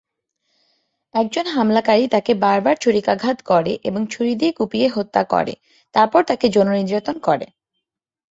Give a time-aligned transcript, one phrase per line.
[1.13, 5.53] একজন হামলাকারী তাকে বারবার ছুরিকাঘাত করে এবং ছুরি দিয়ে কুপিয়ে হত্যা করে,
[5.95, 7.47] তারপর তাকে যৌন নির্যাতন করে।